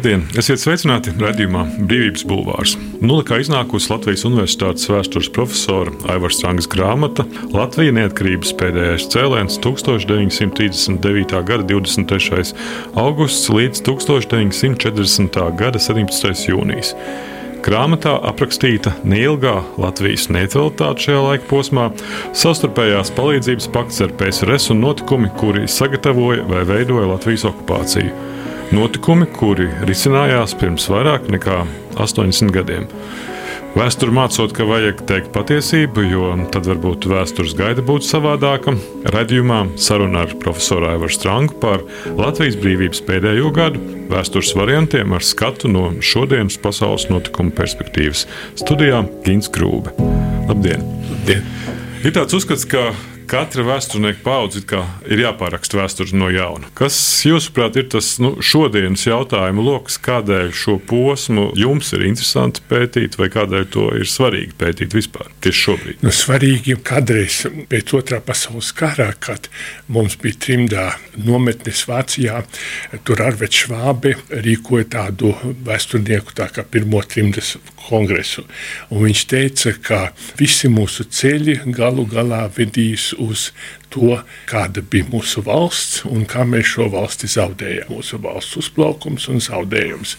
[0.00, 0.22] Labdien!
[0.40, 2.70] Esiet sveicināti redzējumā Brīvības Bulvārs.
[3.04, 11.36] Nulikā iznākusi Latvijas Universitātes vēstures profesora Aivars Strangas grāmata Latvija neatkarības pēdējais cēliens 1939.
[11.50, 12.54] gada 23.
[12.96, 15.38] augusts līdz 1940.
[15.60, 16.48] gada 17.
[16.48, 16.94] jūnijas.
[17.60, 21.90] Grāmatā aprakstīta neilgā Latvijas neutralitāte šajā laika posmā,
[22.32, 28.39] savstarpējās palīdzības pakts ar PSRS un notikumi, kuri sagatavoja vai veidoja Latvijas okupāciju.
[28.70, 31.64] Notikumi, kuri risinājās pirms vairāk nekā
[31.98, 32.84] 80 gadiem.
[33.74, 38.76] Vēsture mācot, ka vajag teikt patiesību, jo tad varbūt vēstures gaida būtu savādāka.
[39.14, 41.82] Radījumā saruna ar profesoru Aivaru Strangu par
[42.18, 48.26] Latvijas brīvības pēdējo gadu, vēstures variantiem ar skatu no šodienas pasaules notikumu perspektīvas.
[48.58, 49.94] Studijā Gins Krūbe.
[50.50, 50.86] Labdien!
[51.10, 51.46] Labdien.
[52.06, 52.92] Ir tāds uzskats, ka
[53.30, 54.62] katra vēsturnieka paudze
[55.06, 56.66] ir jāpāraksta vēsture no jauna.
[56.78, 63.18] Kas, jūsuprāt, ir tas nu, šodienas jautājumu lokus, kādēļ šo posmu jums ir interesanti pētīt,
[63.20, 66.02] vai kādēļ to ir svarīgi pētīt vispār tieši šobrīd?
[66.02, 69.46] Nu, svarīgi kādreiz pēc otrā pasaules kara, kad
[69.86, 70.88] mums bija trimdā
[71.20, 72.42] nometnes Vācijā,
[73.06, 75.36] tur Arvets Švābe rīkoja tādu
[75.66, 77.54] vēsturnieku tā kā pirmo trimdas
[77.86, 78.44] kongresu.
[78.90, 80.00] Un viņš teica, ka
[80.38, 83.52] visi mūsu ceļi galu galā vedīs uz
[83.92, 87.90] to, kāda bija mūsu valsts un kā mēs šo valsti zaudējām.
[87.90, 90.16] Mūsu valsts uzplaukums un zaudējums.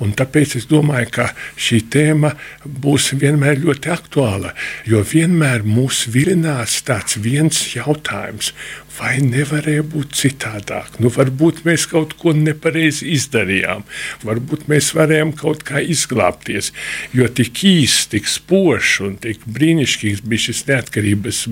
[0.00, 4.54] Un tāpēc es domāju, ka šī tēma būs vienmēr ļoti aktuāla,
[4.88, 8.54] jo vienmēr mūs vilinās tāds viens jautājums,
[9.00, 10.98] vai nevarēja būt citādāk?
[11.02, 13.84] Nu, varbūt mēs kaut ko nepareizi izdarījām,
[14.26, 16.72] varbūt mēs varējām kaut kā izglābties.
[17.16, 21.42] Jo tik īsts, tik spožs un tik brīnišķīgs bija šis neatkarības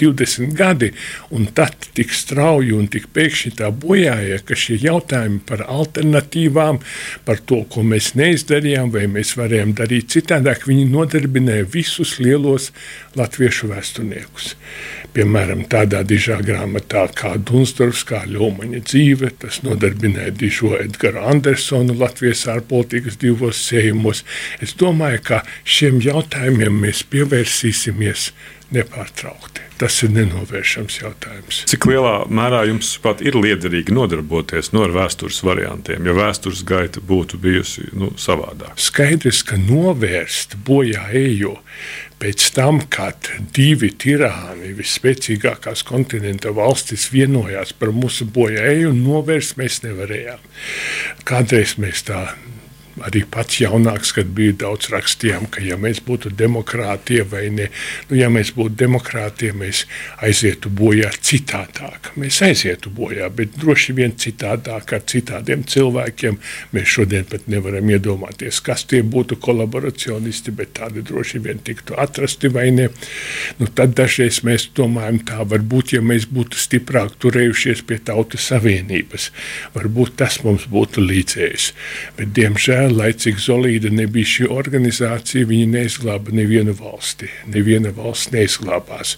[0.00, 0.92] 20 gadi,
[1.34, 6.80] un tad tik strauji un tik pēkšņi tā bojāja, ka šie jautājumi par alternatīvām,
[7.26, 12.70] par to, ko mēs neizdarījām, vai mēs varējām darīt citādāk, viņi nodarbināja visus lielos
[13.18, 14.54] latviešu vēsturniekus.
[15.14, 22.46] Piemēram, tādā dižā grāmatā kā Dunsdorfs, kā Ļomaņa dzīve, tas nodarbināja dižo Edgara Andersonu Latvijas
[22.50, 24.24] ārpolitikas divos sējumos.
[24.64, 28.32] Es domāju, ka šiem jautājumiem mēs pievērsīsimies
[28.74, 29.62] nepārtraukti.
[29.78, 31.64] Tas ir nenovēršams jautājums.
[31.70, 37.02] Cik lielā mērā jums pat ir liederīgi nodarboties no nu, vēstures variantiem, ja vēstures gaita
[37.02, 38.76] būtu bijusi nu, savādāka?
[38.80, 41.56] Skaidrs, ka novērst bojā ejo
[42.24, 50.40] pēc tam, kad divi tirāni, visspēcīgākās kontinenta valstis, vienojās par mūsu bojāēju, novērst mēs nevarējām.
[51.28, 52.22] Kādreiz mēs tā
[53.04, 57.68] arī pats jaunāks, kad bija daudz rakstījām, ka ja mēs būtu demokrātie vai ne,
[58.08, 59.84] nu, ja mēs būtu demokrātie, mēs
[60.24, 62.12] aizietu bojā citādāk.
[62.20, 66.38] Mēs aizietu bojā, bet droši vien citādāk ar citādiem cilvēkiem.
[66.74, 72.50] Mēs šodien pat nevaram iedomāties, kas tie būtu kolaboracionisti, bet tādi droši vien tiktu atrasti
[72.52, 72.88] vai ne.
[73.60, 79.30] Nu, tad dažreiz mēs domājam tā, varbūt, ja mēs būtu stiprāk turējušies pie tautas savienības,
[79.76, 81.70] varbūt tas mums būtu līdzējis.
[82.18, 87.28] Bet, diemžēl, lai cik solīda nebija šī organizācija, viņi neizglāba nevienu valsti.
[87.50, 89.16] Neviena valsts neizglābās.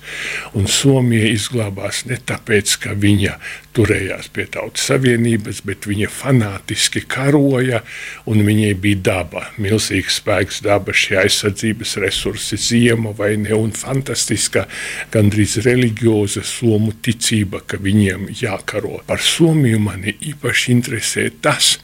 [0.56, 3.36] Un Somija izglābās ne tāpēc, ka viņa
[3.76, 7.82] turējās pie tautas savienības, bet viņa fanātiski karoja,
[8.30, 14.66] un viņai bija daba, milzīgs spēks, daba, šie aizsardzības resursi, ziema vai ne, un fantastiska,
[15.12, 19.02] gandrīz reliģioza somu ticība, ka viņiem jākaro.
[19.06, 21.76] Par Somiju mani īpaši interesē tas,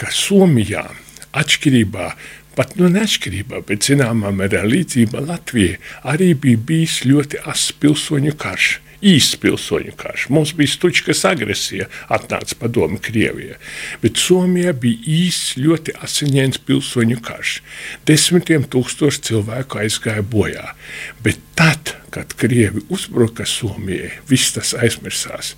[0.00, 0.86] ka Somijā
[1.34, 2.08] atšķirībā
[2.54, 5.78] pat nu, neatšķirībā, bet zināmā mērā līdzība Latvijai
[6.14, 8.78] arī bija bijis ļoti asins pilsoņu karš.
[9.04, 10.28] Īsts pilsoņu karš.
[10.32, 13.58] Mums bija stučkas agresija, atnāca padomu Krievijai.
[14.00, 17.58] Bet Somijā bija īsts, ļoti asiņains pilsoņu karš.
[18.08, 20.70] Desmitiem tūkstoši cilvēku aizgāja bojā.
[21.26, 25.54] Bet tad, kad Krievi uzbruka Somijai, viss tas aizmirsās.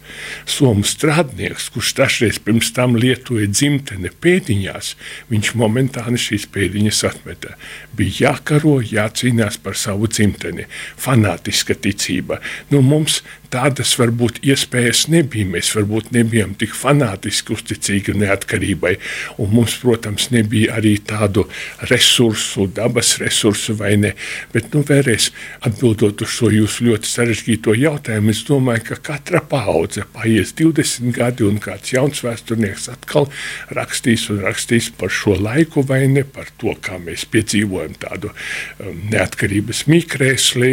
[0.48, 4.94] Somu strādnieks, kurš dažreiz pirms tam lietoja dzimteni pēdiņās,
[5.28, 7.58] viņš momentāni šīs pēdiņas atmeta.
[7.96, 10.64] Bija jākaro, jācīnās par savu dzimteni,
[10.96, 12.40] fanātiska ticība.
[12.72, 13.20] Nu, mums
[13.52, 15.48] tādas varbūt iespējas nebija.
[15.56, 18.96] Mēs varbūt nebijām tik fanātiski uzticīgi neatkarībai,
[19.42, 21.46] un mums, protams, nebija arī tādu
[21.90, 24.12] resursu, dabas resursu vai ne.
[24.54, 25.30] Bet, nu, vēlreiz
[25.66, 31.46] atbildot uz šo jūsu ļoti sarežģīto jautājumu, es domāju, ka katra paudze paies 20 gadi,
[31.46, 33.30] un kāds jauns vēsturnieks atkal
[33.76, 39.00] rakstīs un rakstīs par šo laiku, vai ne par to, kā mēs piedzīvojam tādu um,
[39.12, 40.72] neatkarības mikrēsli,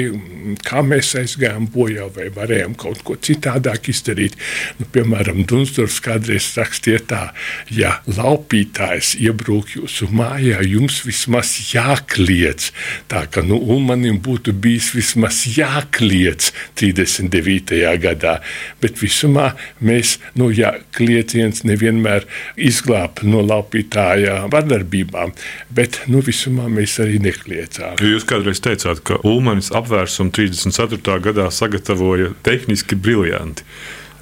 [0.65, 4.35] kā mēs aizgājām bojā, vai varējām varējām kaut ko citādāk izdarīt.
[4.79, 7.21] Nu, piemēram, Dunsdorfs kādreiz rakstīja tā,
[7.69, 12.71] ja laupītājs iebrūk jūsu mājā, jums vismaz jākliedz.
[13.07, 17.81] Tā ka nu, Ulmanim būtu bijis vismaz jākliedz 39.
[17.99, 18.39] gadā,
[18.81, 22.25] bet visumā mēs, nu, ja klieciens nevienmēr
[22.57, 25.33] izglāb no laupītāja vardarbībām,
[25.73, 27.99] bet nu, visumā mēs arī nekliedzām.
[28.03, 31.19] Jūs kādreiz teicāt, ka Ulmanis apvērsumu 34.
[31.23, 33.63] gadā sagatavoja tehniski briljanti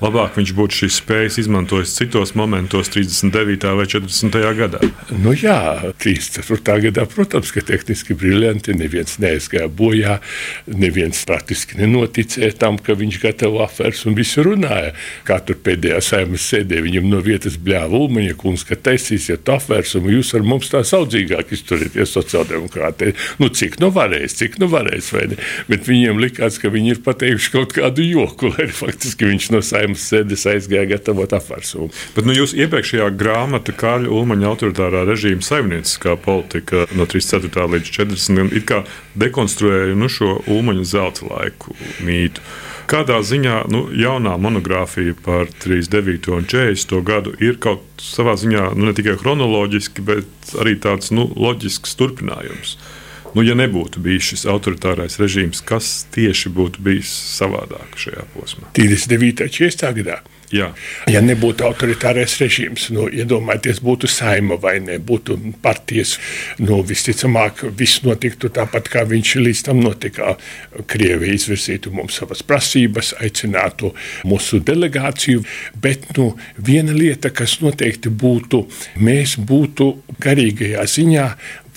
[0.02, 3.68] labāk viņš būtu šīs spējas izmantojis citos momentos, 39.
[3.78, 4.38] vai 40.
[4.58, 4.82] gadā.
[5.22, 6.78] Nu jā, 34.
[6.88, 10.18] gadā, protams, ka tehniski briljanti, neviens neaizgāja bojā,
[10.66, 14.96] neviens praktiski nenoticēja tam, ka viņš gatavo aferas un visu runāja.
[15.28, 20.10] Kā tur pēdējā saimnes sēdē viņam no vietas bļāva Ulmaņa kungs, ka taisīsiet aferas un
[20.10, 23.14] jūs ar mums tā saudzīgāk izturieties sociāldemokrātē.
[23.42, 25.40] Nu, cik nu varēs, cik nu varēs, vai ne?
[25.70, 29.91] Bet viņiem likās, ka viņi ir pateikuši kaut kādu joku, lai faktiski viņš no saimnes
[29.98, 31.90] saimnes sēdes aizgāja gatavot apvērsumu.
[32.16, 37.68] Bet nu, jūs iepriekšējā grāmata Kāļa Ulmaņa autoritārā režīma saimnieciskā politika no 34.
[37.76, 38.56] līdz 40.
[38.56, 38.84] it kā
[39.16, 42.42] dekonstruēja nu, šo Ulmaņa zelta laiku mītu.
[42.92, 46.32] Kādā ziņā nu, jaunā monogrāfija par 39.
[46.36, 46.98] un 40.
[47.08, 52.76] gadu ir kaut savā ziņā nu, ne tikai chronoloģiski, bet arī tāds nu, loģisks turpinājums.
[53.36, 58.68] Nu, ja nebūtu bijis šis autoritārais režīms, kas tieši būtu bijis savādāk šajā posmā?
[58.76, 59.48] 39.
[59.48, 59.92] un 40.
[60.02, 60.22] gadā.
[60.52, 60.68] Jā.
[61.08, 66.18] Ja nebūtu autoritārais režīms, nu, iedomājieties, būtu saima vai ne, būtu partijas,
[66.60, 70.36] nu, visticamāk, viss notiktu tāpat, kā viņš līdz tam notika.
[70.92, 73.94] Krievija izvirzītu mums savas prasības, aicinātu
[74.28, 75.46] mūsu delegāciju,
[75.82, 78.66] bet nu, viena lieta, kas noteikti būtu,
[79.00, 79.92] mēs būtu
[80.22, 81.28] garīgajā ziņā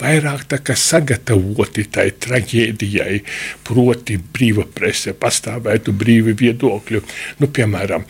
[0.00, 3.18] vairāk sagatavoti tai traģēdijai,
[3.66, 7.02] proti, brīva prese, pastāvētu brīvi viedokļi.
[7.40, 8.06] Nu, piemēram,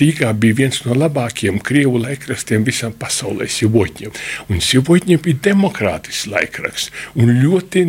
[0.00, 4.12] Rīgā bija viens no labākajiem krievu laikrakstiem visam pasaulē, Sivotņiem.
[4.50, 7.86] Un Sivotņiem bija demokrātisks laikraksts un ļoti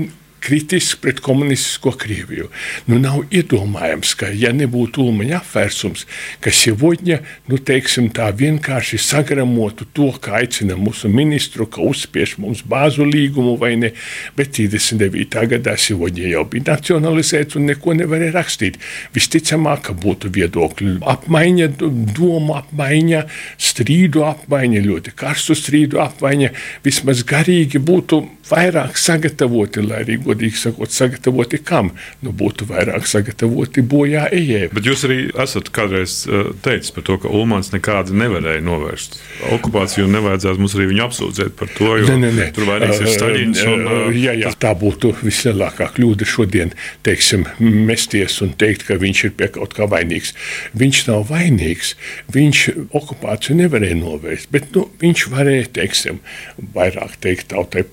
[0.48, 2.48] kritiski pret komunistisko Krieviju.
[2.88, 6.06] Nu, nav iedomājams, ka, ja nebūtu Ulmaņa apvērsums,
[6.44, 7.18] ka Sievodņa
[7.52, 13.58] nu, teiksim, tā vienkārši sagramotu to, kā aicina mūsu ministru, ka uzspiež mums bāzu līgumu
[13.60, 13.92] vai ne,
[14.40, 15.44] bet 39.
[15.52, 18.80] gadā Sievodņa jau bija nacionalizēts un neko nevarēja rakstīt.
[19.18, 21.70] Visticamāk, ka būtu viedokļu apmaiņa,
[22.16, 23.26] domu apmaiņa,
[23.68, 26.56] strīdu apmaiņa, ļoti karstu strīdu apmaiņa,
[26.88, 31.92] vismaz garīgi būtu vairāk sagatavoti, lai arī godīgi sakot, sagatavoti kam?
[32.26, 34.68] Nu, būtu vairāk sagatavoti bojā ejai.
[34.74, 39.20] Bet jūs arī esat kādreiz uh, teicis par to, ka Ulmans nekādi nevarēja novērst
[39.54, 42.48] okupāciju un nevajadzētu mums arī viņu apsūdzēt par to, jo ne, ne, ne.
[42.56, 43.64] tur vainīgs ir Staļins.
[43.68, 43.86] Un,
[44.18, 46.74] jā, jā, tā būtu vislielākā kļūda šodien,
[47.06, 50.34] teiksim, mesties un teikt, ka viņš ir pie kaut kā vainīgs.
[50.78, 51.94] Viņš nav vainīgs,
[52.34, 52.64] viņš
[52.98, 56.22] okupāciju nevarēja novērst, bet nu, viņš varēja, teiksim,
[56.76, 57.86] vairāk teikt tautai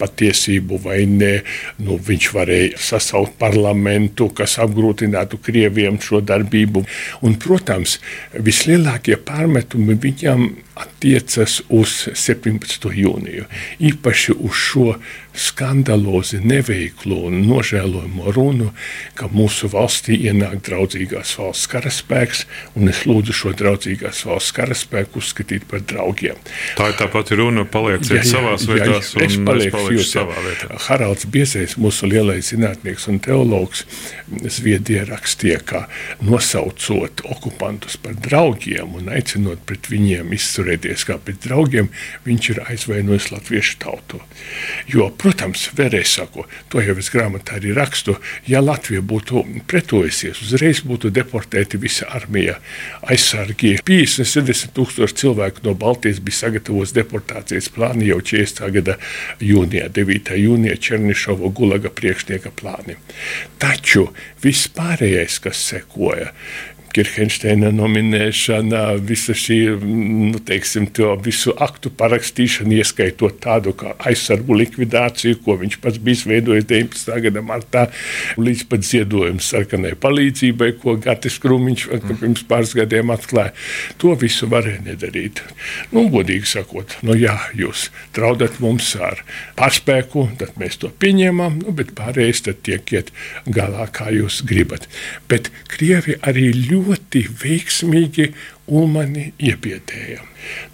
[0.44, 1.42] patiesību vai ne.
[1.78, 6.84] Nu, viņš varēja sasaukt parlamentu, kas apgrūtinātu Krieviem šo darbību.
[7.22, 8.00] Un, protams,
[8.34, 12.88] vislielākie pārmetumi viņam attiecas uz 17.
[12.90, 13.46] jūniju,
[13.78, 14.88] īpaši uz šo
[15.34, 18.70] skandalozi neveiklo un nožēlojamo runu,
[19.18, 22.44] ka mūsu valstī ienāk draudzīgās valsts karaspēks,
[22.78, 26.38] un es lūdzu šo draudzīgās valsts karaspēku uzskatīt par draugiem.
[26.78, 30.78] Tā ir tā pati runa, palieciet jā, savās vietās, jā, es palieku jūs, savā vietā.
[30.86, 33.84] Haralds Biezējs, mūsu lielais zinātnieks un teologs,
[34.30, 35.84] Zviedrijā rakstīja, ka
[36.22, 40.30] nosaucot okupantus par draugiem un aicinot pret viņiem
[40.64, 41.90] izturēties kā pret draugiem,
[42.24, 44.20] viņš ir aizvainojis latviešu tautu.
[44.88, 48.16] Jo, protams, vēlreiz saku, to jau es grāmatā arī rakstu,
[48.46, 52.58] ja Latvija būtu pretojusies, uzreiz būtu deportēti visa armija,
[53.02, 53.78] aizsargi.
[53.84, 58.72] 50-70 tūkstoši cilvēku no Baltijas bija sagatavos deportācijas plāni jau 40.
[58.78, 58.98] gada
[59.40, 60.34] jūnijā, 9.
[60.40, 62.96] jūnijā Černišova gulaga priekšnieka plāni.
[63.60, 64.08] Taču
[64.44, 66.32] viss pārējais, kas sekoja,
[66.94, 70.86] Kirkensteina nominēšana, visa šī nu, teiksim,
[71.24, 77.16] visu aktu parakstīšana, ieskaitot tādu kā aizsargu likvidāciju, ko viņš pats bija izveidojis 19.
[77.24, 77.82] gada martā,
[78.38, 82.20] līdz pat ziedojumu sarkanai palīdzībai, ko Gatis Krūmiņš mm.
[82.22, 83.50] pirms pāris gadiem atklāja.
[83.98, 85.42] To visu varēja nedarīt.
[85.90, 89.24] Nu, godīgi sakot, nu, jā, jūs traudat mums ar
[89.58, 93.10] pārspēku, tad mēs to pieņemam, nu, bet pārējais tad tiek iet
[93.50, 94.86] galā, kā jūs gribat.
[95.30, 98.30] Bet Krievi arī ļoti ļoti veiksmīgi
[98.66, 100.22] Ulmani iebiedēja.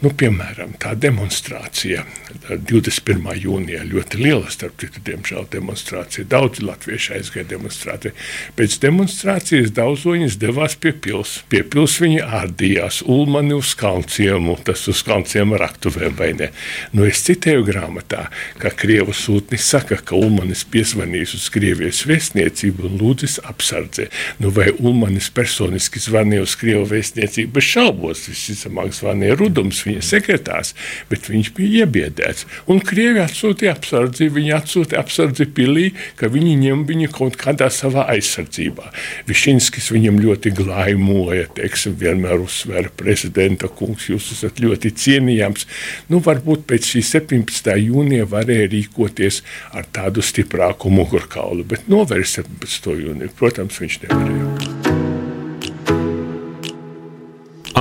[0.00, 2.02] Nu, piemēram, tā demonstrācija
[2.48, 3.26] 21.
[3.38, 6.26] jūnijā ļoti liela, starp citu, diemžēl demonstrācija.
[6.30, 8.14] Daudzi latvieši aizgāja demonstrācijā.
[8.58, 11.36] Pēc demonstrācijas daudzoņas devās pie pils.
[11.52, 16.50] Pie pils viņi ārdījās Ulmani uz kalnciemu, tas uz kalnciema raktuvēm vai ne.
[16.94, 18.26] Nu, es citēju grāmatā,
[18.62, 24.08] ka Krievu sūtnis saka, ka Ulmanis piezvanīs uz Krievijas vēstniecību un lūdzis apsardzi.
[24.42, 30.74] Nu, vai Ulmanis personiski zvanīja uz Krievu vēstniecību šaubos, visticamāk zvanīja Rudu Rudums, viņa sekretārs,
[31.10, 32.46] bet viņš bija iebiedēts.
[32.70, 38.06] Un Krievi atsūtīja apsardzi, viņi atsūtīja apsardzi pilī, ka viņi ņem viņu kaut kādā savā
[38.14, 38.90] aizsardzībā.
[39.28, 45.66] Višinskis viņam ļoti glaimoja, teiksim, vienmēr uzsvēra prezidenta kungs, jūs esat ļoti cienījams.
[46.12, 47.74] Nu, varbūt pēc šī 17.
[47.80, 49.42] jūnija varēja rīkoties
[49.74, 52.94] ar tādu stiprāku mugurkaulu, bet novērst 17.
[53.04, 54.79] jūniju, protams, viņš nevarēja.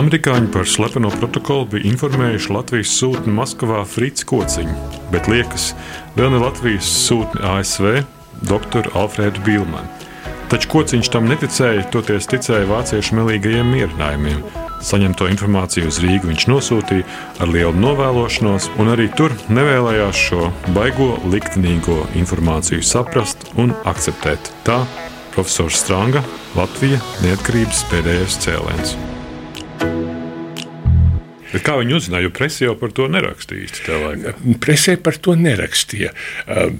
[0.09, 4.73] Amerikāņi par slepeno protokolu bija informējuši Latvijas sūtni Maskavā Frits Kociņu,
[5.13, 5.67] bet liekas,
[6.15, 7.99] vēl ne Latvijas sūtni ASV
[8.49, 8.87] dr.
[8.97, 9.85] Alfrēdu Bilmanu.
[10.49, 14.39] Taču Kociņš tam neticēja, toties ticēja vāciešu melīgajiem mierinājumiem.
[14.89, 17.05] Saņemto informāciju uz Rīgu viņš nosūtīja
[17.45, 24.49] ar lielu novēlošanos, un arī tur nevēlējās šo baigo, liktenīgo informāciju saprast un akceptēt.
[24.65, 24.81] Tā
[25.37, 26.25] profesors Strānga
[26.57, 28.97] Latvija neatkarības pēdējais cēliens.
[31.49, 33.67] Bet kā viņi uzzināja, jo presē jau par to nerakstīja?
[34.61, 36.11] Presē par to nerakstīja,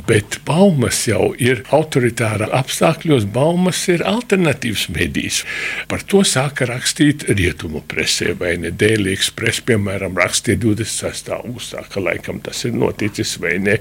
[0.09, 5.41] bet baumas jau ir autoritāra apstākļos, baumas ir alternatīvs medijs.
[5.89, 11.33] Par to sāka rakstīt rietumu presē, vai ne Daily Express, piemēram, rakstīja 26.
[11.39, 13.79] augustā, ka laikam tas ir noticis, vai ne.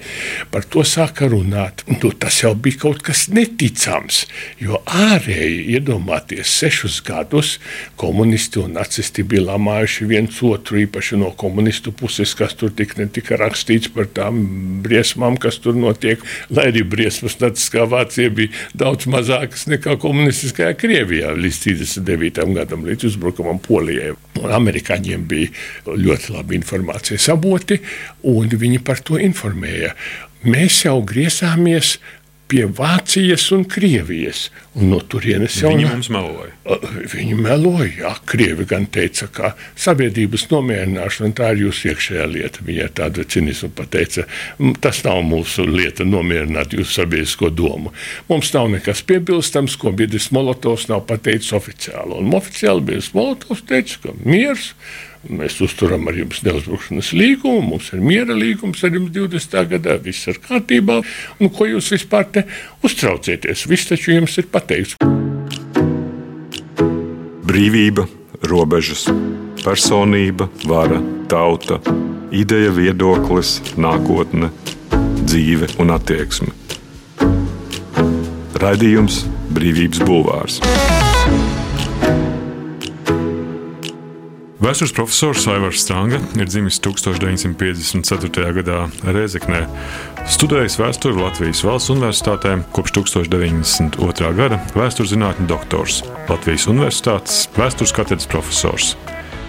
[0.52, 1.85] Par to sāka runāt.
[1.99, 4.25] Nu, tas jau bija kaut kas neticams,
[4.62, 7.59] jo ārēji iedomāties sešus gadus
[8.00, 13.08] komunisti un nacisti bija lamājuši viens otru īpaši no komunistu puses, kas tur tik ne
[13.11, 14.40] tika rakstīts par tām
[14.85, 16.23] briesmām, kas tur notiek.
[16.54, 22.44] Lai arī briesmas Naciskā Vācija bija daudz mazākas nekā komunistiskajā Krievijā līdz 39.
[22.58, 24.14] gadam, līdz uzbrukumam Polijai.
[24.38, 25.50] Un amerikāņiem bija
[25.88, 27.80] ļoti labi informācijas avoti,
[28.28, 29.94] un viņi par to informēja.
[30.47, 31.97] Mēs jau griezāmies
[32.49, 34.49] pie Vācijas un Krievijas.
[34.78, 36.52] Un no turienes jau viņi mums meloja.
[37.12, 42.64] Viņi meloja, jā, Krievi gan teica, ka sabiedrības nomierināšana tā ir jūsu iekšējā lieta.
[42.67, 44.25] Viņai tāda cinisma pateica,
[44.85, 47.93] tas nav mūsu lieta nomierināt jūsu sabiedrisko domu.
[48.31, 52.21] Mums nav nekas piebilstams, ko Biedris Molotovs nav pateicis oficiāli.
[52.23, 54.73] Un oficiāli Biedris Molotovs teica, ka miers
[55.27, 59.57] Mēs uzturam ar jums neuzbrukšanas līgumu, mums ir miera līgums ar jums 20.
[59.73, 61.01] gadā, viss ir kārtībā.
[61.43, 62.45] Un ko jūs vispār te
[62.87, 63.67] uztraucieties?
[63.67, 64.95] Viss taču jums ir pateikts.
[67.49, 68.07] Brīvība,
[68.47, 69.09] robežas,
[69.65, 71.81] personība, vara, tauta,
[72.31, 74.53] ideja, viedoklis, nākotne,
[75.25, 76.55] dzīve un attieksme.
[78.59, 80.63] Raidījums Brīvības Bulvārs.
[84.59, 88.49] Vēstures profesors Aivars Strānga ir dzimis 1954.
[88.57, 89.61] gadā Rēzeknē.
[90.35, 94.33] Studējis vēsturi Latvijas valsts universitātē kopš 1902.
[94.41, 98.97] gada, vēstures zinātņu doktors, Latvijas Universitātes vēstures katedras profesors.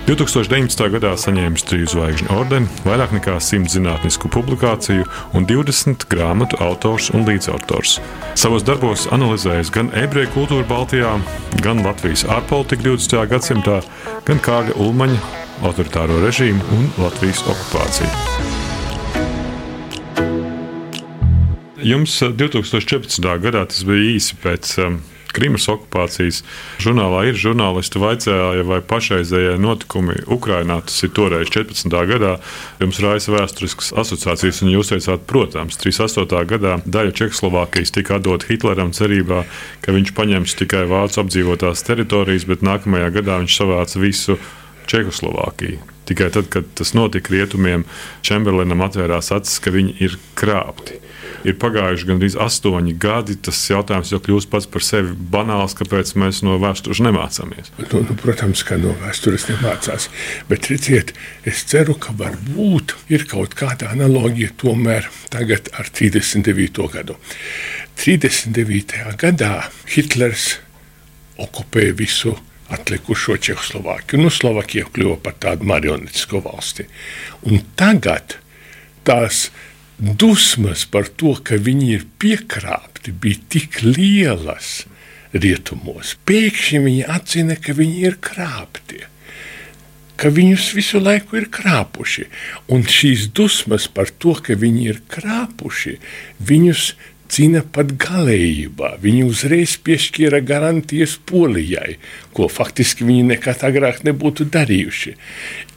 [0.10, 0.88] 2019.
[0.90, 5.04] gadā saņēmis triju zvaigžņu ordeni, vairāk nekā 100 zinātnisku publikāciju
[5.38, 8.00] un 20 grāmatu autors un līdzautors.
[8.34, 11.12] Savos darbos analizējis gan ebreju kultūru Baltijā,
[11.62, 13.22] gan Latvijas ārpolitiku 20.
[13.36, 13.76] gadsimtā,
[14.26, 15.22] gan Kārļa Ulmaņa
[15.70, 18.10] autoritāro režīmu un Latvijas okupāciju.
[21.86, 23.30] Jums 2014.
[23.30, 25.04] Eh, gadā tas bija īsi pēc um,
[25.40, 26.42] Krimas okupācijas
[26.84, 31.96] žurnālā ir žurnālisti vaicāja, vai pašreizējie notikumi Ukrainā, tas ir toreiz 14.
[32.10, 32.34] gadā,
[32.82, 36.44] jums raisa vēsturiskas asociācijas, un jūs teicāt, protams, 38.
[36.50, 39.46] gadā daļa Čehoslovākijas tika atdota Hitleram cerībā,
[39.86, 44.36] ka viņš paņems tikai vācu apdzīvotās teritorijas, bet nākamajā gadā viņš savāca visu
[44.92, 45.80] Čehoslovākiju.
[46.10, 47.88] Tikai tad, kad tas notika rietumiem,
[48.28, 51.00] Čemberlenam atvērās acis, ka viņi ir krāpti
[51.48, 53.38] ir pagājuši gandrīz astoņi gadi.
[53.48, 57.72] Tas jautājums jau kļūst pats par sevi banāls, kāpēc mēs no vēstures nemācāmies.
[57.80, 60.10] Nu, nu, protams, ka no vēstures nemācās.
[60.52, 61.14] Bet redziet,
[61.48, 66.90] es ceru, ka varbūt ir kaut kāda analoģija tomēr tagad ar 39.
[66.94, 67.20] gadu.
[68.00, 69.00] 39.
[69.20, 69.56] gadā
[69.92, 70.54] Hitlers
[71.40, 72.36] okupēja visu
[72.70, 74.22] atlikušo Čehoslovākiju.
[74.22, 76.86] Nu, Slovākija kļuva par tādu marionetisko valsti.
[77.50, 78.38] Un tagad
[79.08, 79.48] tās
[80.00, 84.86] dusmas par to, ka viņi ir piekrāpti, bija tik lielas
[85.34, 86.16] rietumos.
[86.26, 89.06] Pēkšņi viņi atzina, ka viņi ir krāpti.
[90.20, 92.26] ka viņus visu laiku ir krāpuši.
[92.68, 95.94] Un šīs dusmas par to, ka viņi ir krāpuši,
[96.44, 96.90] viņus
[97.30, 98.96] cīna pat galējībā.
[99.04, 101.98] Viņi uzreiz piešķīra garantijas Polijai,
[102.36, 105.16] ko faktiski viņi nekad agrāk nebūtu darījuši.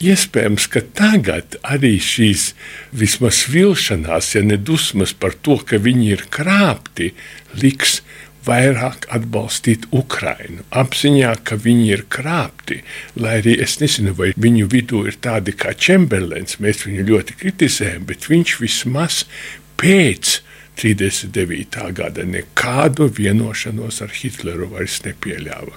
[0.02, 2.52] Iespējams, ka tagad arī šīs
[2.96, 7.12] vismaz vilšanās, ja ne dusmas par to, ka viņi ir krāpti,
[7.60, 8.00] liks
[8.46, 12.80] vairāk atbalstīt Ukrainu, apziņā, ka viņi ir krāpti.
[13.14, 18.08] Lai arī es nezinu, vai viņu vidū ir tādi kā Čemberlens, mēs viņu ļoti kritizējam,
[18.08, 19.22] bet viņš vismaz
[19.78, 20.40] pēc
[20.80, 21.92] 39.
[21.92, 25.76] gada nekādu vienošanos ar Hitleru vairs nepieļāva.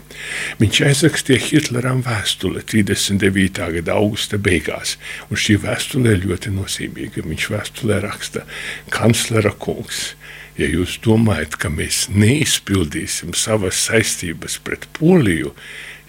[0.61, 3.61] Viņš aizrakstīja Hitleram vēstuli 39.
[3.79, 4.95] gada augusta beigās,
[5.29, 7.25] un šī vēstule ir ļoti nozīmīga.
[7.27, 8.45] Viņš vēstulē raksta:
[8.93, 10.13] Kanclera kungs,
[10.59, 15.51] ja jūs domājat, ka mēs neizpildīsim savas saistības pret Poliju,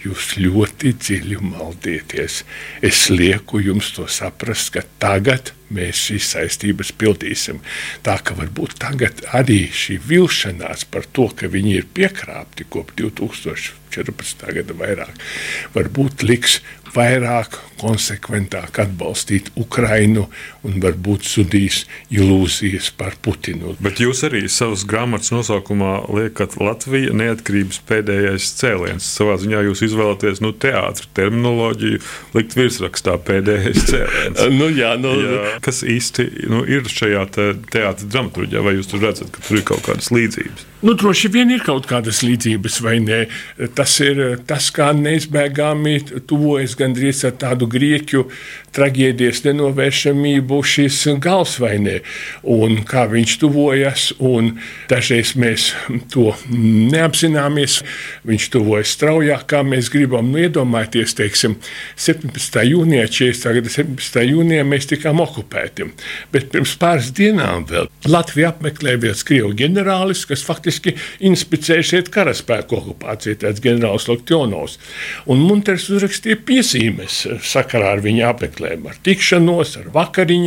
[0.07, 2.41] jūs ļoti dziļi maldieties.
[2.81, 7.59] Es lieku jums to saprast, ka tagad mēs šīs saistības pildīsim.
[8.05, 14.47] Tā ka varbūt tagad arī šī vilšanās par to, ka viņi ir piekrāpti kopš 2014.
[14.59, 15.23] gada vairāk,
[15.75, 16.61] varbūt liks
[16.95, 20.27] vairāk, konsekventāk atbalstīt Ukrainu
[20.67, 21.83] un varbūt sudīs
[22.13, 23.75] ilūzijas par Putinu.
[23.83, 29.07] Bet jūs arī savas grāmatas nosaukumā liekat Latvija neatkarības pēdējais cēliens.
[29.17, 32.01] Savā ziņā jūs izvēlaties nu, teātris terminoloģiju,
[32.37, 34.45] likt virsrakstā pēdējais cēliens.
[34.59, 39.03] nu, jā, nu, jā, kas īsti nu, ir šajā te teātris dramaturģijā, vai jūs tur
[39.07, 40.67] redzat, ka tur ir kaut kādas līdzības?
[40.85, 43.23] Nu, droši vien ir kaut kādas līdzības, vai ne?
[43.73, 45.95] Tas ir tas, kā neizbēgami
[46.29, 48.27] tuvojas gandrīz ar tādu grieķu
[48.77, 50.56] traģēdijas nenovēršamību
[51.61, 51.97] vai ne?
[52.43, 54.07] Un kā viņš tuvojas,
[54.89, 55.69] dažreiz mēs
[56.13, 57.81] to neapzināmies.
[58.27, 60.31] Viņš tuvojas straujāk, kā mēs gribam.
[60.31, 61.57] Nu, iedomājieties, teiksim,
[61.95, 62.61] 17.
[62.67, 63.57] jūnijā, 40.
[63.59, 64.23] gada 17.
[64.31, 65.89] jūnijā mēs tikām okupēti.
[66.33, 70.95] Bet pirms pāris dienām vēl Latvija apmeklēja viens Krievu ģenerālis, kas faktiski faktiski
[71.27, 74.77] inspicējušiet karaspēku okupāciju, tāds ģenerālis Loktionovs.
[75.27, 79.91] Un Munters uzrakstīja piezīmes sakarā ar viņa apmeklējumu, ar tikšanos, ar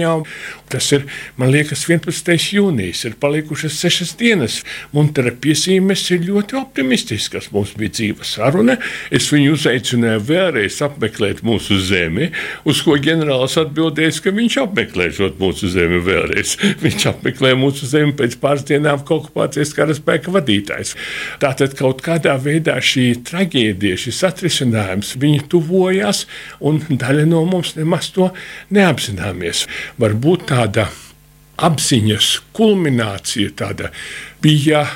[0.01, 0.25] vakariņām.
[0.71, 2.55] Tas ir, man liekas, 11.
[2.55, 4.61] jūnijas, ir palikušas sešas dienas.
[4.93, 7.51] Muntera piezīmes ir ļoti optimistiskas.
[7.51, 8.79] Mums bija dzīva saruna.
[9.11, 12.31] Es viņu uzaicināju vēlreiz apmeklēt mūsu zemi,
[12.65, 16.57] uz ko ģenerālis atbildēs, ka viņš apmeklēšot mūsu zemi vēlreiz.
[16.81, 20.95] Viņš apmeklē mūsu zemi pēc pāris dienām, ka okupācijas karaspēka spēka vadītājs.
[21.43, 26.25] Tātad kaut kādā veidā šī traģēdija, šis atrisinājums, viņi tuvojas,
[26.61, 28.31] un daļa no mums nemaz to
[28.71, 29.67] neapzināmies.
[30.01, 30.89] Varbūt tāda
[31.61, 33.91] apziņas kulminācija tāda
[34.43, 34.87] bija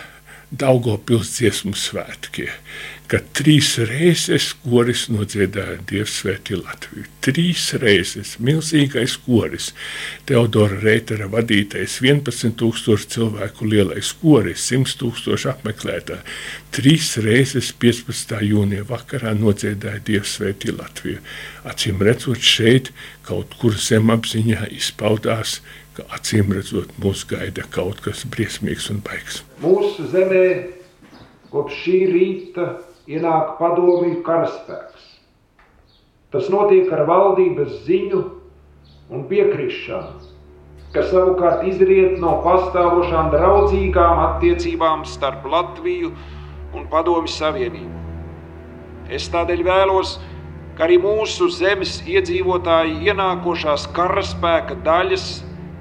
[0.54, 2.46] Daugopils dziesmu svētki
[3.14, 7.04] ka trīs reizes koris nodziedāja Dievs svētī Latviju.
[7.22, 9.68] Trīs reizes milzīgais koris,
[10.26, 16.34] Teodora Reitera vadītais 11 tūkstoši cilvēku lielais koris, 100 tūkstoši apmeklētāji.
[16.74, 18.34] Trīs reizes 15.
[18.48, 21.22] jūnija vakarā nodziedāja Dievs svētī Latviju.
[21.70, 22.90] Acīm redzot, šeit
[23.28, 25.60] kaut kur zemapziņā izpaudās
[25.94, 29.44] ka acīm redzot, mūs gaida kaut kas briesmīgs un baigs.
[29.62, 30.42] Mūsu zemē
[31.52, 32.66] kopš šī rīta
[33.10, 35.10] ienāk padomju karaspēks.
[36.32, 38.22] Tas notiek ar valdības ziņu
[39.14, 40.30] un piekrišanu,
[40.94, 46.10] kas savukārt izriet no pastāvošām draudzīgām attiecībām starp Latviju
[46.74, 48.02] un Padomju Savienību.
[49.12, 50.16] Es tādēļ vēlos,
[50.74, 55.28] ka arī mūsu zemes iedzīvotāji ienākošās karaspēka daļas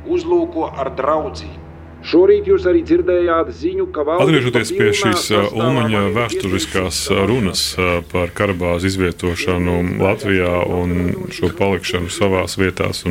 [0.05, 1.62] uzlūko ar draudzību.
[2.04, 7.63] Šorīt jūs arī dzirdējāt ziņu, ka Atgriežoties pie šīs Ulmaņa vēsturiskās runas
[8.12, 13.06] par karabāzu izvietošanu Latvijā un šo palikšanu savās vietās,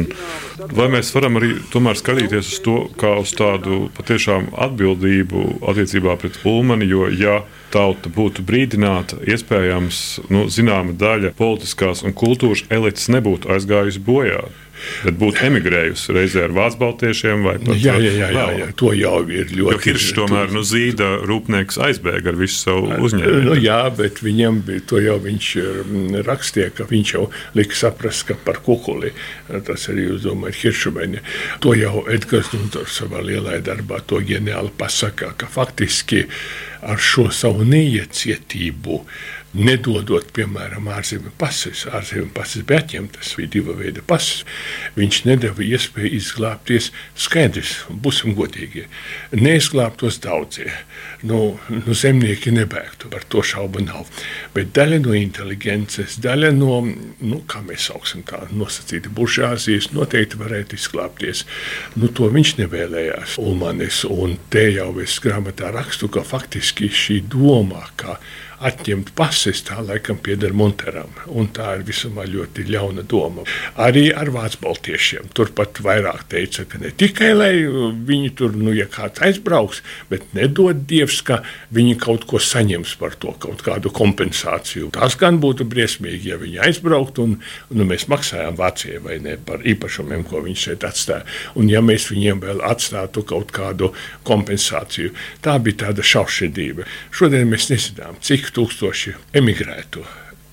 [0.77, 6.37] vai mēs varam arī tomēr skatīties uz to kā uz tādu patiešām atbildību attiecībā pret
[6.45, 7.41] Ulmani, jo ja
[7.73, 14.45] tauta būtu brīdināta, iespējams, nu, zināma daļa politiskās un kultūras elites nebūtu aizgājusi bojā
[15.05, 18.93] bet būtu emigrējusi reizē ar vācu baltiešiem vai pat jā, jā, jā, jā, jā, to
[18.97, 19.75] jau ir ļoti.
[19.75, 23.45] Jo Kiršs tomēr nu, zīda rūpnieks aizbēga ar visu savu uzņēmumu.
[23.51, 27.27] Nu, jā, bet viņam bija to jau viņš mm, rakstīja, ka viņš jau
[27.59, 29.13] lika saprast, ka par kukuli
[29.67, 31.23] tas arī uz domāju Hiršumeņa.
[31.65, 36.27] To jau Edgars Nuntors savā lielajā darbā to ģeniāli pasaka, ka faktiski
[36.83, 38.99] ar šo savu neiecietību
[39.53, 41.85] nedodot, piemēram, ārzemju pases.
[41.93, 44.47] Ārzemju pases bija atņemtas, bija divi veidi pases.
[44.97, 46.91] Viņš nedēva iespēju izglābties.
[47.19, 48.87] Skaidrs, būsim godīgi.
[49.37, 50.71] Neizglābtos daudzie.
[51.29, 54.09] Nu, nu, zemnieki nebēgtu, par to šaubu nav.
[54.57, 56.81] Bet daļa no inteligences, daļa no,
[57.21, 61.45] nu, kā mēs saucam, tā nosacīta buržāzijas, noteikti varētu izglābties.
[61.99, 63.37] Nu, to viņš nevēlējās.
[63.43, 68.17] Ulmanis, un te jau es grāmatā rakstu, ka faktiski šī doma, ka
[68.63, 71.11] atņemt pases, tā laikam pieder Monteram.
[71.53, 73.45] Tā ir visumā ļoti ļauna doma.
[73.83, 75.31] Arī ar vācu baltiešiem.
[75.37, 77.53] Turpat vairāk teica, ka ne tikai lai
[78.09, 81.41] viņi tur, nu, ja kāds aizbrauks, bet nedod Dievs, ka
[81.75, 84.93] viņi kaut ko saņems par to, kaut kādu kompensāciju.
[84.95, 87.37] Tas gan būtu briesmīgi, ja viņi aizbrauktu un
[87.73, 91.27] nu, mēs maksājām Vācijai vai ne par īpašumiem, ko viņš šeit atstāja.
[91.59, 93.93] Un ja mēs viņiem vēl atstātu kaut kādu
[94.29, 95.13] kompensāciju,
[95.45, 96.87] tā bija tāda šaušķidība.
[97.13, 100.05] Šodien mēs nezinām, cik tūkstoši emigrētu,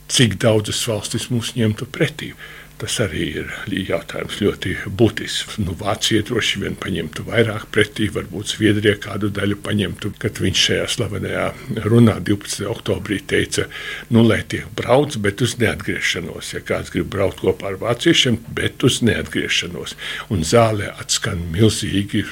[0.10, 2.34] cik daudzas valstis mūs ņemtu pretī.
[2.80, 5.58] Tas arī ir jautājums ļoti būtisks.
[5.60, 10.14] Nu, Vācija droši vien paņemtu vairāk pretī, varbūt Zviedrija kādu daļu paņemtu.
[10.22, 11.44] Kad viņš šajā slavenajā
[11.92, 12.64] runā 12.
[12.72, 13.68] oktobrī teica,
[14.16, 16.54] nu, lai tie brauc, bet uz neatgriešanos.
[16.56, 20.00] Ja kāds grib braukt kopā ar vāciešiem, bet uz neatgriešanos.
[20.32, 22.24] Un zālē atskan milzīgi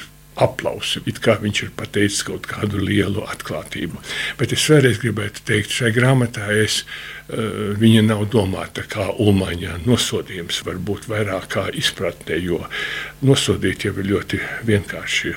[0.44, 1.02] aplausu.
[1.10, 4.00] It kā viņš ir pateicis kaut kādu lielu atklātību.
[4.40, 10.62] Bet es vēlreiz gribētu teikt, šai grāmatā es, uh, viņa nav domāta kā ulmaņa nosodījums,
[10.64, 12.62] varbūt vairāk kā izpratne, jo
[13.20, 15.34] nosodīt jau ir ļoti vienkārši.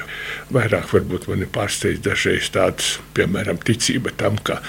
[0.56, 4.62] Vairāk varbūt mani pārsteidz dažreiz tāds, piemēram, ticība tam, ka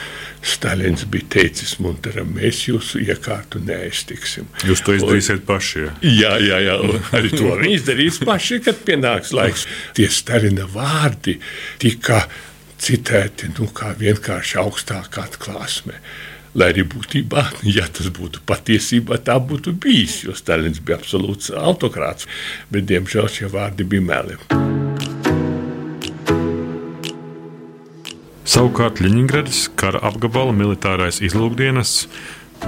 [0.43, 4.49] Stalins bija teicis Munteram, mēs jūsu iekārtu neaiztiksim.
[4.67, 5.87] Jūs to izdarīsiet paši.
[6.03, 6.79] Jā, jā, jā.
[7.15, 9.69] arī to viņi izdarīs paši, kad pienāks laiks.
[9.95, 11.39] Tie Stalina vārdi
[11.83, 12.25] tika
[12.83, 16.03] citēti nu, kā vienkārši augstākā atklāsme.
[16.53, 22.29] Lai arī būtībā, ja tas būtu patiesībā, tā būtu bijis, jo Stalins bija absolūts autokrāts,
[22.73, 24.39] bet diemžēl šie vārdi bija meli.
[28.53, 32.09] Savukārt Ļeņingradas kara apgabala militārais izlūkdienests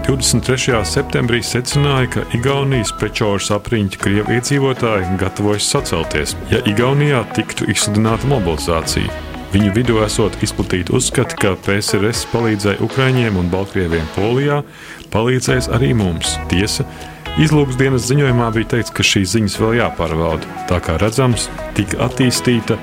[0.07, 0.81] 23.
[0.89, 9.34] septembrī secināja, ka Igaunijas pečoras apriņķa krievu iedzīvotāji gatavojas sacelties, ja Igaunijā tiktu izsludināta mobilizācija.
[9.55, 14.65] Viņu vidū esot izplatīti uzskati, ka PSRS palīdzēja Ukraiņiem un Baltkrieviem Polijā,
[15.15, 16.35] palīdzēs arī mums.
[16.51, 16.87] Tiesa,
[17.35, 20.47] Izlūks dienas ziņojumā bija teikts, ka šīs ziņas vēl jāpārbauda.
[20.71, 22.79] Tā kā redzams, tika attīstīta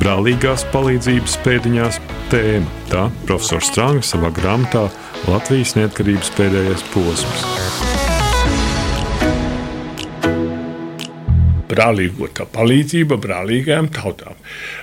[0.00, 2.00] brālīgās palīdzības pēdiņās
[2.32, 2.84] tēma.
[2.92, 4.90] Tā profesors Strānga savā grāmatā
[5.24, 7.93] Latvijas neatkarības pēdējais posms.
[11.70, 14.36] Brālīgotā palīdzība brālīgajām tautām.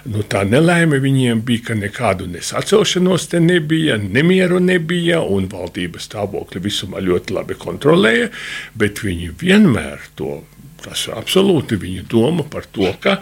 [0.10, 6.64] Nu, tā nelaime viņiem bija, ka nekādu nesacelšanos te nebija, nemieru nebija, un valdības stāvokli
[6.64, 8.32] visumā ļoti labi kontrolēja,
[8.78, 10.40] bet viņi vienmēr to
[10.82, 13.20] Tas ir absolūti viņa doma par to, ka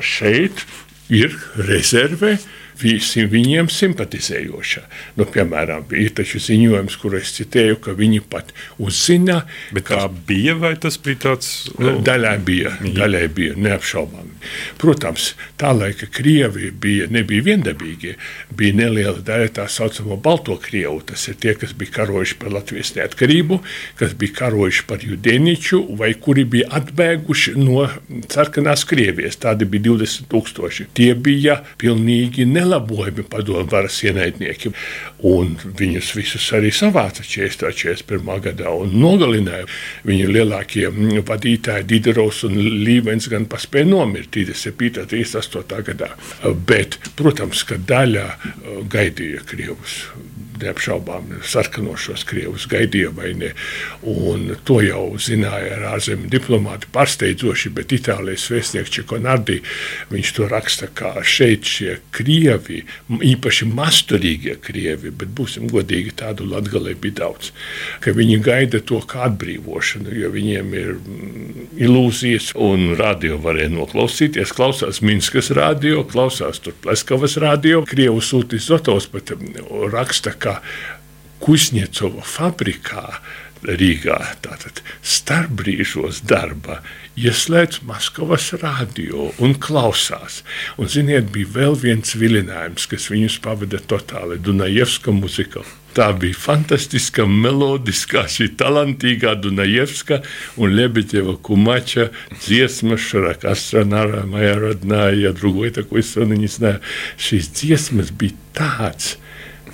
[0.00, 0.62] šeit
[1.12, 1.34] ir
[1.68, 2.38] rezerve
[2.80, 4.82] visiem viņiem simpatizējoša.
[5.16, 9.42] Nu, piemēram, bija taču ziņojums, kur es citēju, ka viņi pat uzzina.
[9.74, 11.52] Bet kā bija, vai tas bija tāds?
[11.80, 14.36] Nu, daļai bija, daļai bija neapšaubāmi.
[14.80, 18.14] Protams, tā laika Krievi bija, nebija viendabīgi.
[18.56, 21.00] Bija neliela daļa tā saucamo balto Krievu.
[21.08, 23.60] Tas ir tie, kas bija karojuši par Latvijas neatkarību,
[23.98, 27.88] kas bija karojuši par Judeniču vai kuri bija atbēguši no
[28.32, 29.40] sarkanās Krievijas.
[29.42, 30.88] Tādi bija 20 tūkstoši.
[30.96, 34.72] Tie bija pilnīgi nelieli nelabojami padomu varas ienaidnieki.
[35.26, 38.32] Un viņus visus arī savāca 41.
[38.44, 39.68] gadā un nogalināja.
[40.06, 40.88] Viņu lielākie
[41.26, 45.06] vadītāji, Diderovs un Līvens, gan paspēja nomirt 37.
[45.06, 45.82] un 38.
[45.90, 46.12] gadā.
[46.68, 48.26] Bet, protams, ka daļa
[48.92, 50.02] gaidīja Krievus
[50.62, 53.52] neapšaubām sarkanošos krievus gaidīja vai ne.
[54.06, 59.60] Un to jau zināja ar ārzemju diplomātu pārsteidzoši, bet Itālijas vēstnieks Čekonardi,
[60.12, 66.96] viņš to raksta, kā šeit šie krievi, īpaši masturīgie krievi, bet būsim godīgi, tādu latgalē
[67.00, 67.52] bija daudz,
[68.04, 74.54] ka viņi gaida to kā atbrīvošanu, jo viņiem ir mm, ilūzijas un radio varēja noklausīties,
[74.56, 79.34] klausās Minskas radio, klausās tur Pleskavas radio, Krievu sūtīs Zotovs pat
[79.92, 80.60] raksta, kā
[81.42, 83.10] Kusņecovo fabrikā
[83.66, 86.82] Rīgā, tātad starpbrīžos darba,
[87.18, 90.42] ieslēdz Maskavas radio un klausās.
[90.76, 95.64] Un, ziniet, bija vēl viens vilinājums, kas viņus pavada totāli Dunajevska muzika.
[95.96, 100.20] Tā bija fantastiska, melodiskā, šī talantīgā Dunajevska
[100.60, 106.60] un Lebedeļa kumača dziesma, šuraka astronāra, maija rodnāja, drugoja, tako es vēl neņas.
[107.16, 109.16] Šīs dziesmas bija tāds–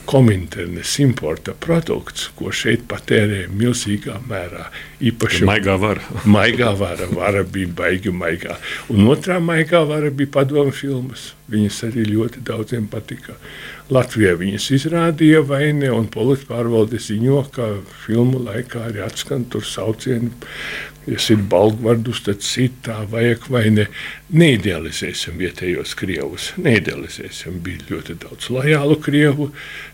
[0.09, 4.69] kominternes importa produkts, ko šeit patērē milzīgā mērā.
[5.03, 6.03] Īpaši maigā vara.
[6.37, 8.57] maigā vara, vara bija baigi maigā.
[8.93, 11.33] Un otrā maigā vara bija padomu filmas.
[11.53, 13.35] Viņas arī ļoti daudziem patika.
[13.93, 17.67] Latvijā viņas izrādīja vai ne, un politpārvalde ziņo, ka
[18.07, 20.31] filmu laikā arī atskan tur saucieni
[21.07, 23.87] ja ir balgvardus, tad citā vajag vai ne.
[24.33, 27.59] Neidealizēsim vietējos krievus, neidealizēsim.
[27.65, 29.51] Bija ļoti daudz lojālu krievu,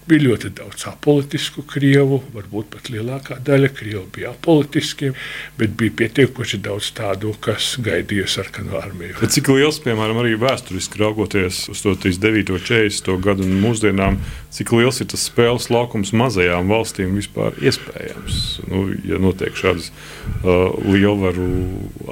[0.08, 4.97] bija ļoti daudz apolitisku krievu, varbūt pat lielākā daļa krievu bija apolitiski,
[5.58, 9.16] bet bija pietiekoši daudz tādu, kas gaidīja sarkano armiju.
[9.20, 12.58] Bet cik liels, piemēram, arī vēsturiski raugoties uz to 39.
[12.68, 13.12] 40.
[13.24, 14.18] gadu un mūsdienām,
[14.54, 20.74] cik liels ir tas spēles laukums mazajām valstīm vispār iespējams, nu, ja notiek šādas uh,
[20.84, 21.48] lielvaru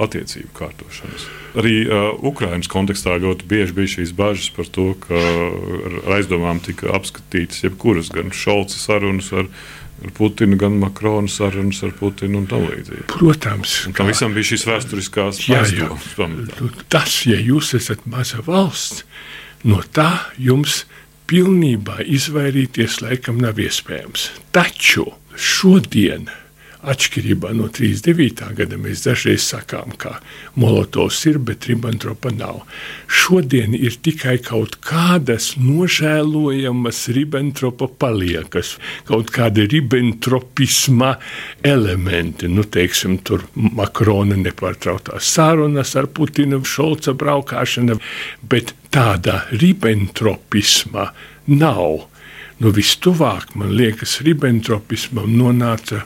[0.07, 1.27] attiecību kārtošanas?
[1.57, 6.91] Arī uh, Ukraiņas kontekstā ļoti bieži bija šīs bažas par to, ka ar aizdomām tika
[6.97, 9.49] apskatītas jebkuras gan Šolca sarunas ar,
[10.03, 13.07] ar Putinu, gan Makrona sarunas ar Putinu un tam līdzīgi.
[13.11, 13.77] Protams.
[13.89, 16.11] Un tam visam bija šīs vēsturiskās aizdomas.
[16.93, 19.05] Tas, ja jūs esat maza valsts,
[19.67, 20.83] no tā jums
[21.27, 24.29] pilnībā izvairīties laikam nav iespējams.
[24.55, 26.29] Taču šodien
[26.85, 28.43] Atšķirībā no 39.
[28.53, 30.19] gada mēs dažreiz sakām, ka
[30.61, 32.59] Molotovs ir, bet Ribbentropa nav.
[33.09, 38.75] Šodien ir tikai kaut kādas nožēlojamas Ribbentropa paliekas,
[39.09, 41.15] kaut kādi Ribbentropisma
[41.65, 42.51] elementi.
[42.51, 47.97] Nu, teiksim, tur Makrona nepārtrauktās sarunas ar Putinu, Šolca braukšana,
[48.45, 51.09] bet tāda Ribbentropisma
[51.49, 52.05] nav.
[52.61, 56.05] Nu, Vistuvāk, man liekas, Ribbentropismam nonāca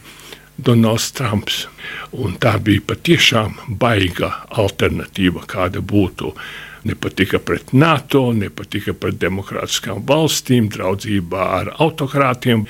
[0.63, 1.65] Donalds Trumps.
[2.11, 6.35] Un tā bija patiešām baiga alternatīva, kāda būtu.
[6.81, 12.63] Nepatika pret NATO, nepatika pret demokrātiskām valstīm, draudzībā ar autokrātiem.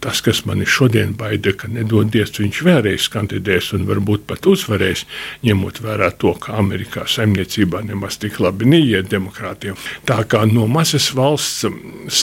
[0.00, 5.04] Tas, kas man šodien baida, ka nedodies viņš vēlreiz kandidēs un varbūt pat uzvarēs,
[5.44, 9.76] ņemot vērā to, ka Amerikā saimniecībā nemaz tik labi neiet demokrātiem.
[10.08, 11.68] Tā kā no mazas valsts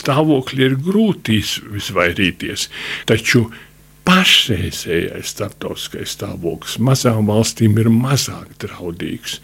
[0.00, 2.66] stāvokļa ir grūti izvairīties.
[3.06, 3.46] Taču
[4.08, 9.38] pašreizējais starptautiskais stāvoklis mazām valstīm ir mazāk draudīgs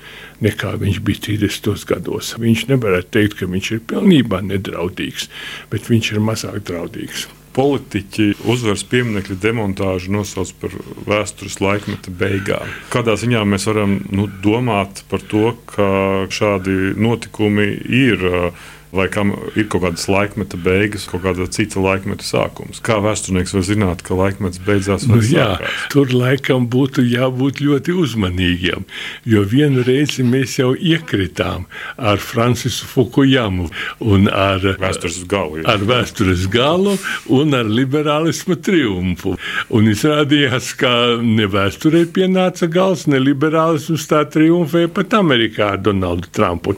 [0.44, 1.86] nekā viņš bija 30.
[1.88, 2.34] gados.
[2.40, 5.30] Viņš nevarētu teikt, ka viņš ir pilnībā nedraudīgs,
[5.72, 7.28] bet viņš ir mazāk draudīgs.
[7.54, 10.72] Politiķi uzvaras pieminiektu demontāžu nosauc par
[11.06, 12.72] vēstures laikmeta beigām.
[12.90, 15.86] Kādā ziņā mēs varam nu, domāt par to, ka
[16.34, 17.68] šādi notikumi
[18.00, 22.80] ir uh, vai kam ir kaut kādas laikmeta beigas, kaut kāda cita laikmeta sākums.
[22.84, 25.06] Kā vēsturnieks var zināt, ka laikmets beidzās?
[25.10, 25.86] Nu, jā, sākās?
[25.92, 28.86] tur laikam būtu jābūt ļoti uzmanīgiem,
[29.28, 33.68] jo vienu reizi mēs jau iekritām ar Francisu Fukujamu
[34.04, 35.66] un ar vēstures galu, jā.
[35.74, 36.96] ar vēstures galu
[37.34, 39.34] un ar liberālismu triumfu.
[39.74, 46.30] Un izrādījās, ka ne vēsturē pienāca gals, ne liberālisms tā triumfēja pat Amerikā ar Donaldu
[46.34, 46.76] Trumpu.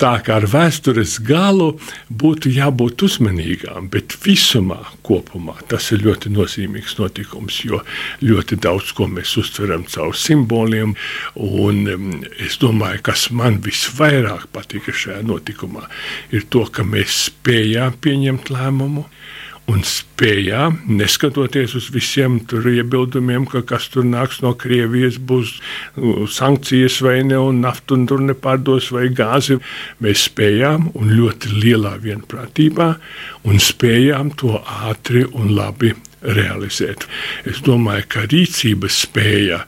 [0.00, 1.74] Tā kā ar vēstures galu galu
[2.10, 7.82] būtu jābūt uzmanīgām, bet visumā kopumā tas ir ļoti nozīmīgs notikums, jo
[8.22, 10.94] ļoti daudz ko mēs uztveram caur simboliem.
[11.34, 11.82] Un
[12.38, 15.86] es domāju, kas man visvairāk patika šajā notikumā,
[16.34, 19.06] ir to, ka mēs spējām pieņemt lēmumu
[19.70, 25.56] un spējām, neskatoties uz visiem iebildumiem, ka kas tur nāks no Krievijas, būs
[26.34, 29.60] sankcijas vai ne, un naftu un tur nepārdos vai gāzi,
[30.02, 32.92] mēs spējām un ļoti lielā vienprātībā
[33.48, 34.58] un spējām to
[34.90, 37.06] ātri un labi realizēt.
[37.48, 39.64] Es domāju, ka rīcības spēja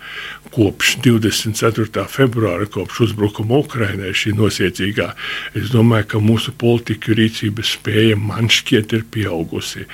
[0.52, 2.04] kopš 24.
[2.12, 5.08] februāra, kopš uzbrukuma Ukrainai, šī nosiecīgā,
[5.56, 9.86] es domāju, ka mūsu politiku rīcības spēja man šķiet ir pieaugusi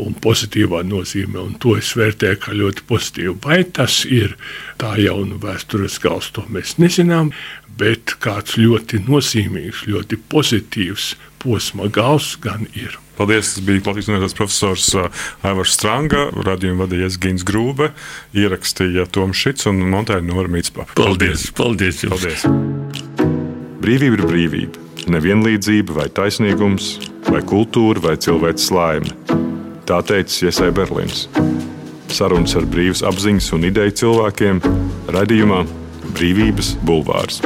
[0.00, 3.36] un pozitīvā nozīmē, un to es vērtēju kā ļoti pozitīvu.
[3.44, 4.38] Vai tas ir
[4.80, 7.34] tā jauna vēstures gals, to mēs nezinām,
[7.78, 11.12] bet kāds ļoti nozīmīgs, ļoti pozitīvs
[11.44, 12.96] posma gals gan ir.
[13.18, 13.54] Paldies!
[13.56, 15.08] Tas bija Latvijas Universitātes profesors uh,
[15.46, 17.90] Aivars Stranga, radījuma vadījies Gins Grūbe,
[18.38, 20.94] ierakstīja Toms Šits un montēja Nora Mītspapa.
[20.98, 21.48] Paldies!
[21.58, 22.04] Paldies!
[22.06, 22.14] Jums.
[22.14, 22.46] paldies.
[23.82, 24.84] Brīvība ir brīvība.
[25.08, 26.98] Nevienlīdzība vai taisnīgums,
[27.30, 29.14] vai kultūra vai cilvēks laime.
[29.88, 31.26] Tā teica Iesai Berlīns.
[32.12, 34.60] sarunas ar brīvas apziņas un ideju cilvēkiem,
[35.14, 35.64] radījumā
[36.14, 37.42] Brīvības Bulvārs.